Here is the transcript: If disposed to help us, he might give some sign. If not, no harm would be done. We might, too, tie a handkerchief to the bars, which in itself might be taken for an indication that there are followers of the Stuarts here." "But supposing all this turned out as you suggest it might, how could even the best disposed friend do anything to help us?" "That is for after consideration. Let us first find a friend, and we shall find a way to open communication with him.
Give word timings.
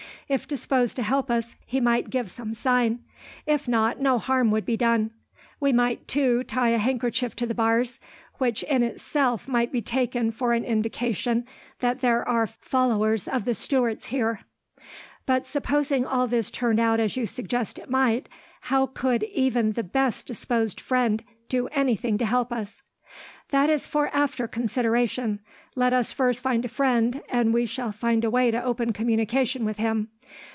If 0.29 0.47
disposed 0.47 0.95
to 0.95 1.03
help 1.03 1.29
us, 1.29 1.57
he 1.65 1.81
might 1.81 2.09
give 2.09 2.31
some 2.31 2.53
sign. 2.53 3.03
If 3.45 3.67
not, 3.67 3.99
no 3.99 4.17
harm 4.17 4.49
would 4.51 4.65
be 4.65 4.77
done. 4.77 5.11
We 5.59 5.73
might, 5.73 6.07
too, 6.07 6.45
tie 6.45 6.69
a 6.69 6.77
handkerchief 6.77 7.35
to 7.35 7.45
the 7.45 7.53
bars, 7.53 7.99
which 8.37 8.63
in 8.63 8.81
itself 8.81 9.49
might 9.49 9.73
be 9.73 9.81
taken 9.81 10.31
for 10.31 10.53
an 10.53 10.63
indication 10.63 11.45
that 11.79 11.99
there 11.99 12.25
are 12.25 12.47
followers 12.47 13.27
of 13.27 13.43
the 13.43 13.53
Stuarts 13.53 14.05
here." 14.05 14.39
"But 15.25 15.45
supposing 15.45 16.05
all 16.05 16.27
this 16.27 16.49
turned 16.49 16.79
out 16.79 17.01
as 17.01 17.17
you 17.17 17.25
suggest 17.25 17.77
it 17.77 17.89
might, 17.89 18.29
how 18.61 18.85
could 18.85 19.23
even 19.23 19.73
the 19.73 19.83
best 19.83 20.27
disposed 20.27 20.79
friend 20.79 21.21
do 21.49 21.67
anything 21.73 22.17
to 22.19 22.25
help 22.25 22.53
us?" 22.53 22.81
"That 23.49 23.69
is 23.69 23.85
for 23.85 24.07
after 24.15 24.47
consideration. 24.47 25.41
Let 25.75 25.91
us 25.91 26.13
first 26.13 26.41
find 26.41 26.63
a 26.63 26.69
friend, 26.69 27.21
and 27.27 27.53
we 27.53 27.65
shall 27.65 27.91
find 27.91 28.23
a 28.23 28.29
way 28.29 28.49
to 28.49 28.63
open 28.63 28.93
communication 28.93 29.65
with 29.65 29.75
him. 29.77 30.07